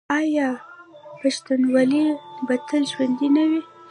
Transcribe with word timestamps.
آیا 0.19 0.47
پښتونولي 1.19 2.05
به 2.45 2.55
تل 2.67 2.83
ژوندي 2.91 3.27
نه 3.35 3.43
وي؟ 3.49 3.61